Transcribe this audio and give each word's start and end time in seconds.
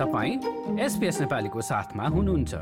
तपाईँ 0.00 0.80
एसपिएस 0.80 1.20
नेपालीको 1.20 1.60
साथमा 1.60 2.04
हुनुहुन्छ। 2.08 2.54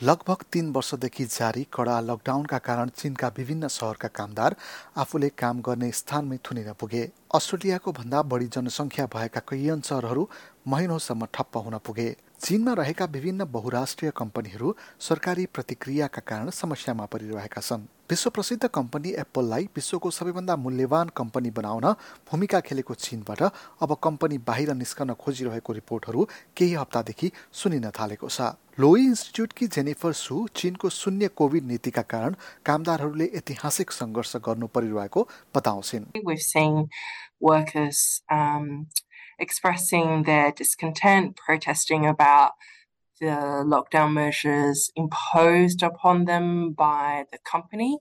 लगभग 0.00 0.42
तीन 0.52 0.70
वर्षदेखि 0.72 1.24
जारी 1.26 1.66
कडा 1.72 1.98
लकडाउनका 2.00 2.58
कारण 2.58 2.88
चीनका 2.88 3.28
विभिन्न 3.28 3.68
सहरका 3.68 4.08
कामदार 4.08 4.56
आफूले 4.96 5.28
काम 5.34 5.60
गर्ने 5.60 5.90
स्थानमै 5.92 6.38
थुनिन 6.46 6.72
पुगे। 6.72 7.02
अस्ट्रेलियाको 7.34 7.92
भन्दा 7.92 8.22
बढी 8.22 8.46
जनसङ्ख्या 8.46 9.06
भएका 9.06 9.40
कैयन 9.50 9.80
सहरहरू 9.80 10.28
महिनौसम्म 10.68 11.26
ठप्प 11.34 11.56
हुन 11.56 11.78
पुगे। 11.78 12.08
चीनमा 12.40 12.72
रहेका 12.72 13.04
विभिन्न 13.04 13.44
बहुराष्ट्रिय 13.52 14.10
कम्पनीहरू 14.16 14.74
सरकारी 15.00 15.46
प्रतिक्रियाका 15.46 16.20
कारण 16.22 16.50
समस्यामा 16.50 17.04
परिरहेका 17.04 17.60
छन्। 17.60 17.86
विश्व 18.10 18.30
प्रसिद्ध 18.30 18.66
कम्पनी 18.68 19.10
एप्पललाई 19.18 19.64
विश्वको 19.76 20.10
सबैभन्दा 20.10 20.56
मूल्यवान 20.56 21.08
कम्पनी 21.16 21.50
बनाउन 21.50 21.86
भूमिका 22.30 22.60
खेलेको 22.60 22.94
चीनबाट 22.94 23.42
अब 23.82 23.96
कम्पनी 24.02 24.38
बाहिर 24.38 24.72
निस्कन 24.74 25.12
खोजिरहेको 25.14 25.72
रिपोर्टहरू 25.72 26.28
केही 26.56 26.74
हप्तादेखि 26.74 27.30
सुनिन 27.52 27.90
थालेको 27.90 28.28
छ। 28.28 28.54
लोई 28.78 29.04
इन्स्टिच्युटकी 29.04 29.66
जेनिफर 29.66 30.12
सु 30.14 30.46
चीनको 30.54 30.88
शून्य 30.90 31.28
कोभिड 31.34 31.64
नीतिका 31.66 32.02
कारण 32.06 32.34
कामदारहरूले 32.66 33.26
ऐतिहासिक 33.36 33.90
सङ्घर्ष 33.92 34.36
गर्नु 34.46 34.66
परिरहेको 34.70 35.28
बताउँछिन्। 35.56 36.04
Expressing 39.38 40.24
their 40.24 40.52
discontent, 40.52 41.36
protesting 41.36 42.06
about 42.06 42.52
the 43.20 43.64
lockdown 43.66 44.12
measures 44.12 44.90
imposed 44.94 45.82
upon 45.82 46.24
them 46.24 46.72
by 46.72 47.24
the 47.32 47.38
company. 47.38 47.98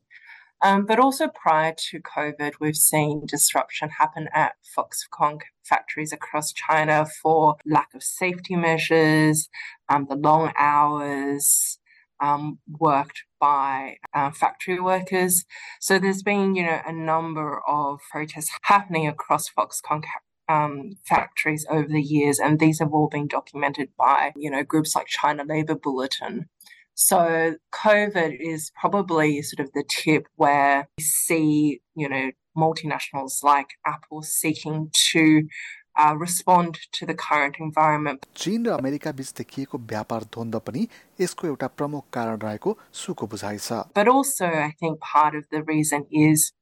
Um, 0.61 0.85
but 0.85 0.99
also 0.99 1.27
prior 1.27 1.75
to 1.89 1.99
COVID, 1.99 2.53
we've 2.59 2.75
seen 2.75 3.27
disruption 3.27 3.89
happen 3.89 4.27
at 4.33 4.53
Foxconn 4.75 5.39
factories 5.63 6.11
across 6.11 6.51
China 6.51 7.05
for 7.21 7.57
lack 7.65 7.93
of 7.93 8.01
safety 8.01 8.55
measures, 8.55 9.49
um, 9.87 10.07
the 10.09 10.15
long 10.15 10.51
hours 10.57 11.77
um, 12.19 12.57
worked 12.67 13.23
by 13.39 13.97
uh, 14.15 14.31
factory 14.31 14.79
workers. 14.79 15.45
So 15.79 15.99
there's 15.99 16.23
been, 16.23 16.55
you 16.55 16.63
know, 16.63 16.81
a 16.85 16.91
number 16.91 17.61
of 17.67 17.99
protests 18.11 18.51
happening 18.63 19.07
across 19.07 19.49
Foxconn 19.49 20.01
um, 20.48 20.96
factories 21.04 21.66
over 21.70 21.88
the 21.88 22.02
years, 22.02 22.38
and 22.38 22.58
these 22.58 22.78
have 22.80 22.92
all 22.92 23.08
been 23.08 23.26
documented 23.26 23.90
by 23.96 24.32
you 24.36 24.50
know 24.50 24.62
groups 24.62 24.94
like 24.94 25.06
China 25.06 25.44
Labour 25.44 25.74
Bulletin. 25.74 26.48
So 26.94 27.56
COVID 27.72 28.36
is 28.38 28.70
probably 28.78 29.42
sort 29.42 29.60
of 29.60 29.72
the 29.72 29.84
tip 29.88 30.26
where 30.36 30.88
we 30.98 31.04
see 31.04 31.80
you 31.94 32.08
know 32.08 32.30
multinationals 32.56 33.42
like 33.42 33.70
Apple 33.86 34.22
seeking 34.22 34.90
to 34.92 35.48
uh, 35.96 36.14
respond 36.16 36.78
to 36.92 37.06
the 37.06 37.14
current 37.14 37.56
environment. 37.58 38.26
चीन 38.36 38.66
र 38.66 38.70
America 38.78 39.12
बीच 39.12 39.32
देखिएको 39.38 39.78
व्यापार 39.92 40.24
द्वन्द्व 40.32 40.58
पनि 40.68 40.86
यसको 41.20 41.46
एउटा 41.46 41.66
प्रमुख 41.80 42.04
कारण 42.12 42.38
रहेको 42.46 42.76
सुको 43.02 43.26
बुझाइ 43.34 43.58
छ. 43.58 43.84
But 43.94 44.08
also 44.08 44.46
I 44.46 44.72
think 44.80 45.00
part 45.00 45.34
of 45.34 45.48
the 45.50 45.62
reason 45.62 46.06
is 46.10 46.52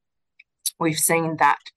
we've 0.79 0.99
seen 0.99 1.37
that 1.37 1.71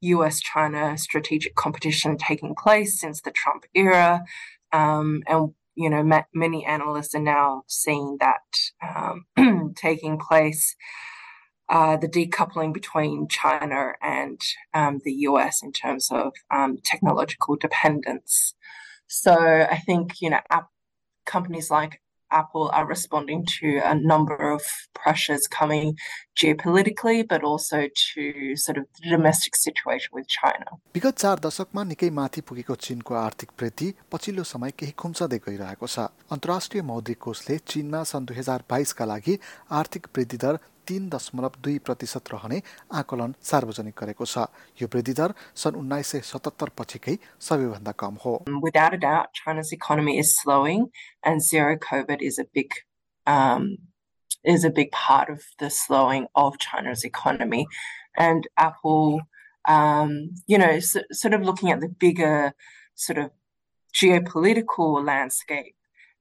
US 0.00 0.40
China 0.40 0.96
strategic 0.98 1.54
competition 1.54 2.16
taking 2.16 2.54
place 2.54 3.00
since 3.00 3.20
the 3.20 3.30
Trump 3.30 3.64
era. 3.74 4.24
Um, 4.72 5.22
and, 5.26 5.54
you 5.74 5.90
know, 5.90 6.02
ma- 6.02 6.24
many 6.34 6.64
analysts 6.64 7.14
are 7.14 7.20
now 7.20 7.64
seeing 7.66 8.18
that 8.20 8.42
um, 8.82 9.72
taking 9.76 10.18
place. 10.18 10.76
Uh, 11.66 11.96
the 11.96 12.06
decoupling 12.06 12.74
between 12.74 13.26
China 13.26 13.94
and 14.02 14.38
um, 14.74 15.00
the 15.02 15.12
US 15.28 15.62
in 15.62 15.72
terms 15.72 16.10
of 16.12 16.34
um, 16.50 16.76
technological 16.84 17.56
dependence. 17.56 18.54
So 19.06 19.32
I 19.34 19.78
think, 19.78 20.20
you 20.20 20.28
know, 20.28 20.40
companies 21.24 21.70
like 21.70 22.02
Apple 22.30 22.70
are 22.74 22.86
responding 22.86 23.46
to 23.60 23.80
a 23.84 23.94
number 23.94 24.52
of 24.52 24.62
pressures 25.03 25.47
coming 25.47 25.95
geopolitically, 26.35 27.27
but 27.27 27.43
also 27.43 27.87
to 28.13 28.55
sort 28.55 28.77
of 28.77 28.85
the 29.01 29.09
domestic 29.09 29.55
situation 29.55 30.11
with 30.13 30.27
China. 30.27 30.79
विगत 30.95 31.19
चार 31.19 31.39
दशकमा 31.45 31.83
निकै 31.91 32.09
माथि 32.19 32.41
पुगेको 32.49 32.75
चीनको 32.87 33.15
आर्थिक 33.15 33.49
वृद्धि 33.61 33.93
पछिल्लो 34.11 34.43
समय 34.53 34.71
केही 34.79 34.91
खुम्चदै 35.03 35.39
गइरहेको 35.47 35.87
छ 35.87 36.07
अन्तर्राष्ट्रिय 36.35 36.83
मौद्रिक 36.91 37.19
कोषले 37.27 37.57
चीनमा 37.73 38.03
सन् 38.11 38.25
दुई 38.25 38.37
हजार 38.41 38.63
बाइसका 38.69 39.05
लागि 39.13 39.39
आर्थिक 39.79 40.07
वृद्धि 40.17 40.37
दर 40.45 40.59
तीन 40.87 41.09
दशमलव 41.13 41.57
दुई 41.63 41.77
प्रतिशत 41.87 42.33
रहने 42.33 42.61
आकलन 42.99 43.33
सार्वजनिक 43.49 43.95
गरेको 44.01 44.25
छ 44.31 44.45
यो 44.81 44.87
वृद्धि 44.93 45.13
दर 45.19 45.33
सन् 45.63 45.77
उन्नाइस 45.81 46.13
सय 46.13 46.21
सतहत्तर 46.29 46.69
पछिकै 46.79 47.15
सबैभन्दा 47.47 47.93
कम 48.03 48.17
हो 48.25 48.33
Without 48.65 48.95
a 48.97 49.01
doubt, 49.03 49.39
China's 49.41 49.71
economy 49.77 50.17
is 50.23 50.33
slowing 50.39 50.87
and 51.23 51.45
zero 51.49 51.75
COVID 51.85 52.25
is 52.31 52.39
a 52.45 52.47
big 52.59 52.79
um, 53.27 53.69
is 54.44 54.64
a 54.64 54.70
big 54.70 54.90
part 54.92 55.30
of 55.30 55.42
the 55.58 55.70
slowing 55.70 56.26
of 56.34 56.58
China's 56.58 57.04
economy. 57.04 57.66
And 58.16 58.46
Apple, 58.56 59.20
um, 59.66 60.30
you 60.46 60.58
know, 60.58 60.80
so, 60.80 61.02
sort 61.12 61.34
of 61.34 61.42
looking 61.42 61.70
at 61.70 61.80
the 61.80 61.88
bigger 61.88 62.52
sort 62.94 63.18
of 63.18 63.30
geopolitical 63.94 65.04
landscape, 65.04 65.76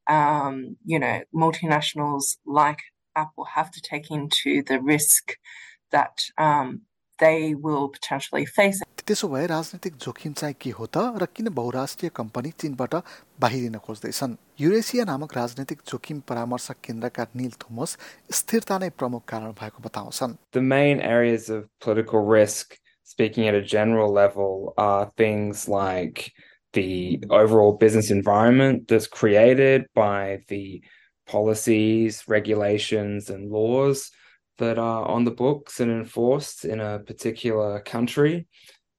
um, 0.08 0.78
you 0.86 1.00
know, 1.00 1.22
multinationals 1.34 2.38
like 2.46 2.80
Apple 3.16 3.46
have 3.46 3.72
to 3.72 3.82
take 3.82 4.12
into 4.12 4.64
the 4.64 4.80
risk 4.80 5.38
that 5.92 6.26
um, 6.38 6.82
they 7.20 7.56
will 7.56 7.90
potentially 7.90 8.46
face. 8.46 8.82
त्यसो 9.08 9.28
भए 9.28 9.46
राजनीतिक 9.48 9.96
जोखिम 10.00 10.34
चाहिँ 10.34 10.56
के 10.62 10.70
हो 10.80 10.86
त 10.88 10.98
र 11.22 11.26
किन 11.36 11.50
बहुराष्ट्रिय 11.60 12.12
company 12.16 12.50
चीनबाट 12.62 12.94
बाहिरिन 13.44 13.78
खोज्दैछन् 13.84 14.36
Eurasia 14.62 15.04
नामक 15.12 15.36
राजनीतिक 15.38 15.80
जोखिम 15.92 16.20
परामर्श 16.30 16.70
केन्द्रका 16.88 17.26
निल 17.36 17.52
थोमस 17.64 17.98
स्थिरता 18.40 18.78
नै 18.80 18.90
प्रमुख 18.96 19.26
कारण 19.28 19.52
भएको 19.60 19.84
बताउँछन् 19.88 20.38
The 20.56 20.64
main 20.64 21.02
areas 21.02 21.50
of 21.50 21.68
political 21.82 22.24
risk 22.24 22.78
speaking 23.04 23.48
at 23.48 23.56
a 23.56 23.62
general 23.62 24.14
level 24.14 24.74
are 24.78 25.12
things 25.18 25.68
like 25.68 26.32
the 26.74 27.22
overall 27.30 27.74
business 27.74 28.10
environment 28.10 28.88
that's 28.88 29.08
created 29.08 29.86
by 29.94 30.40
the 30.48 30.82
policies, 31.28 32.24
regulations, 32.28 33.30
and 33.30 33.52
laws 33.52 34.12
that 34.60 34.78
are 34.78 35.06
on 35.08 35.24
the 35.26 35.32
books 35.32 35.80
and 35.80 35.92
enforced 35.92 36.66
in 36.66 36.80
a 36.80 37.00
particular 37.00 37.82
country. 37.82 38.48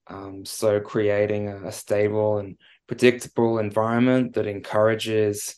Um, 0.08 0.44
so, 0.44 0.80
creating 0.80 1.48
a, 1.48 1.70
stable 1.70 2.38
and 2.38 2.56
predictable 2.88 3.58
environment 3.60 4.34
that 4.34 4.46
encourages 4.46 5.54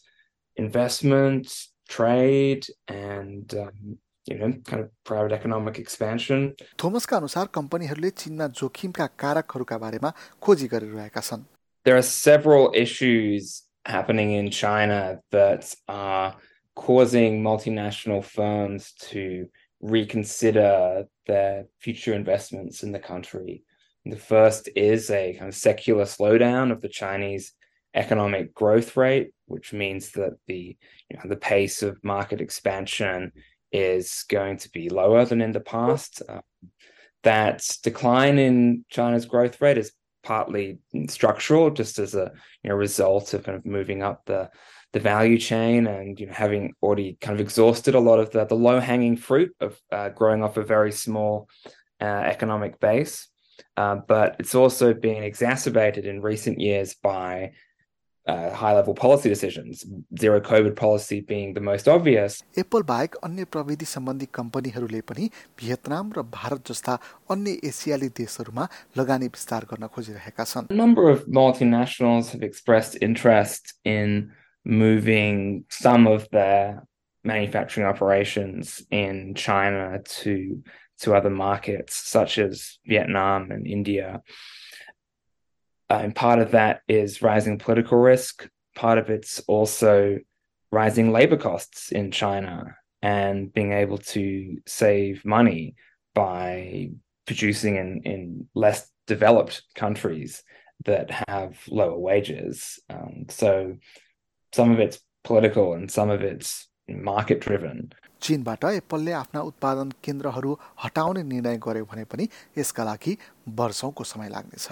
investment, 0.57 1.55
trade, 1.89 2.67
and 2.87 3.55
um, 3.55 3.99
you 4.27 4.39
know, 4.39 4.53
kind 4.65 4.83
of 4.83 4.91
private 5.05 5.33
economic 5.33 5.79
expansion. 5.79 6.55
थोमसका 6.83 7.17
अनुसार 7.17 7.47
कम्पनीहरूले 7.55 8.11
चीनमा 8.23 8.47
जोखिमका 8.61 9.07
कारकहरूका 9.19 9.79
बारेमा 9.79 10.13
खोजी 10.43 10.69
गरिरहेका 10.69 11.23
छन्. 11.29 11.45
There 11.85 11.97
are 11.97 12.03
several 12.03 12.73
issues 12.75 13.63
happening 13.85 14.33
in 14.33 14.51
China 14.51 15.19
that 15.31 15.75
are 15.89 16.37
causing 16.75 17.43
multinational 17.43 18.25
firms 18.25 18.93
to 19.11 19.49
reconsider 19.81 21.07
their 21.27 21.67
future 21.81 22.15
investments 22.15 22.83
in 22.83 22.93
the 22.93 23.01
country. 23.01 23.65
The 24.10 24.18
first 24.18 24.70
is 24.76 25.10
a 25.10 25.34
kind 25.34 25.50
of 25.50 25.56
secular 25.56 26.06
slowdown 26.06 26.72
of 26.72 26.82
the 26.82 26.90
Chinese 26.90 27.54
economic 27.94 28.54
growth 28.54 28.96
rate, 28.96 29.32
which 29.46 29.74
means 29.74 30.12
that 30.12 30.38
the 30.48 30.78
you 31.10 31.18
know, 31.18 31.30
the 31.30 31.36
pace 31.36 31.82
of 31.84 32.04
market 32.04 32.42
expansion 32.42 33.32
is 33.72 34.24
going 34.30 34.58
to 34.58 34.70
be 34.70 34.90
lower 34.90 35.26
than 35.26 35.42
in 35.42 35.52
the 35.52 35.60
past. 35.60 36.22
Uh, 36.28 36.42
that 37.24 37.64
decline 37.84 38.40
in 38.40 38.86
China's 38.90 39.26
growth 39.26 39.60
rate 39.62 39.78
is 39.78 39.92
partly 40.24 40.80
structural, 41.10 41.72
just 41.72 42.00
as 42.00 42.16
a 42.16 42.32
you 42.64 42.70
know, 42.70 42.76
result 42.76 43.34
of 43.34 43.44
kind 43.44 43.58
of 43.58 43.66
moving 43.66 44.04
up 44.04 44.24
the 44.26 44.50
the 44.94 45.00
value 45.02 45.38
chain 45.38 45.86
and 45.86 46.18
you 46.20 46.28
know 46.28 46.34
having 46.34 46.74
already 46.82 47.18
kind 47.20 47.38
of 47.38 47.42
exhausted 47.42 47.94
a 47.94 48.00
lot 48.00 48.20
of 48.20 48.32
the, 48.32 48.46
the 48.46 48.56
low 48.56 48.80
hanging 48.80 49.18
fruit 49.18 49.54
of 49.60 49.78
uh, 49.92 50.10
growing 50.10 50.44
off 50.44 50.56
a 50.56 50.64
very 50.64 50.92
small 50.92 51.50
uh, 52.00 52.06
economic 52.06 52.80
base. 52.80 53.28
Uh, 53.77 53.97
but 54.07 54.37
it's 54.39 54.55
also 54.55 54.93
been 54.93 55.23
exacerbated 55.23 56.05
in 56.05 56.21
recent 56.21 56.61
years 56.61 56.95
by 56.95 57.53
uh, 58.27 58.51
high 58.51 58.75
level 58.75 58.95
policy 58.95 59.29
decisions, 59.29 59.85
zero 60.19 60.41
COVID 60.41 60.77
policy 60.77 61.21
being 61.21 61.55
the 61.55 61.61
most 61.61 61.89
obvious. 61.89 62.43
Apple 62.59 62.83
बाहेक 62.91 63.15
अन्य 63.25 63.45
प्रविधि 63.55 63.85
सम्बन्धी 63.85 64.27
कम्पनीहरूले 64.35 65.01
पनि 65.09 65.31
भियतनाम 65.59 66.13
र 66.17 66.23
भारत 66.37 66.71
जस्ता 66.71 66.99
अन्य 67.31 67.59
एसियाली 67.65 68.09
देशहरूमा 68.21 68.69
लगानी 68.99 69.27
विस्तार 69.27 69.67
गर्न 69.73 69.87
खोजिरहेका 69.97 70.45
छन्. 70.45 70.71
A 70.71 70.75
number 70.75 71.09
of 71.09 71.27
multinationals 71.27 72.31
have 72.31 72.43
expressed 72.43 72.97
interest 73.01 73.75
in 73.85 74.31
moving 74.65 75.65
some 75.69 76.07
of 76.07 76.29
their 76.31 76.87
manufacturing 77.25 77.87
operations 77.87 78.83
in 78.91 79.35
China 79.35 80.01
to 80.23 80.63
to 81.02 81.16
other 81.16 81.30
markets 81.30 81.96
such 81.96 82.38
as 82.38 82.80
Vietnam 82.86 83.52
and 83.52 83.68
India. 83.68 84.22
Uh, 85.90 86.00
and 86.04 86.16
part 86.16 86.40
of 86.40 86.52
that 86.52 86.82
is 86.88 87.22
rising 87.22 87.58
political 87.58 87.98
risk. 87.98 88.50
Part 88.76 88.98
of 88.98 89.10
it's 89.10 89.40
also 89.48 90.20
rising 90.72 91.12
labor 91.12 91.38
costs 91.38 91.92
in 91.92 92.12
China 92.12 92.76
and 93.02 93.54
being 93.54 93.74
able 93.74 93.98
to 93.98 94.58
save 94.66 95.24
money 95.24 95.76
by 96.14 96.90
producing 97.26 97.76
in, 97.76 98.02
in 98.04 98.48
less 98.56 98.90
developed 99.06 99.64
countries 99.76 100.44
that 100.86 101.10
have 101.28 101.58
lower 101.68 101.98
wages. 101.98 102.80
Um, 102.90 103.26
so 103.30 103.78
some 104.54 104.72
of 104.72 104.80
it's 104.80 105.00
political 105.24 105.74
and 105.74 105.90
some 105.90 106.10
of 106.10 106.22
it's 106.22 106.68
market 106.90 107.40
driven. 107.40 107.94
चीनबाट 108.22 108.64
एप्पलले 108.64 109.12
आफ्ना 109.12 109.42
उत्पादन 109.42 109.92
केन्द्रहरू 110.04 110.60
हटाउने 110.84 111.24
निर्णय 111.24 111.58
गर्यो 111.58 111.86
भने 111.86 112.04
पनि 112.04 112.28
यसका 112.58 112.84
लागि 112.84 113.18
वर्षौंको 113.50 114.04
समय 114.04 114.30
लाग्नेछ। 114.30 114.68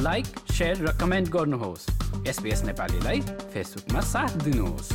लाइक 0.00 0.26
र 0.60 0.98
कमेन्ट 1.00 1.28
गर्नुहोस्। 1.28 1.88
एसपिएस 2.28 2.62
नेपालीलाई 2.62 3.20
फेसबुकमा 3.20 4.00
साथ 4.00 4.28
दिनुहोस्। 4.28 4.92